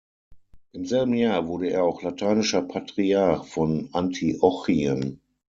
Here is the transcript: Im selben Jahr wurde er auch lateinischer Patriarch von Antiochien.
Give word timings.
Im 0.71 0.87
selben 0.87 1.13
Jahr 1.13 1.45
wurde 1.47 1.69
er 1.69 1.83
auch 1.83 2.01
lateinischer 2.01 2.63
Patriarch 2.63 3.45
von 3.45 3.89
Antiochien. 3.93 5.21